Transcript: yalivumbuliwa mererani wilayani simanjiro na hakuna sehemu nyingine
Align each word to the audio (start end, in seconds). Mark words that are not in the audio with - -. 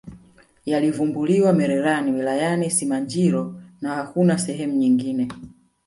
yalivumbuliwa 0.65 1.53
mererani 1.53 2.11
wilayani 2.11 2.71
simanjiro 2.71 3.61
na 3.81 3.95
hakuna 3.95 4.37
sehemu 4.37 4.75
nyingine 4.75 5.29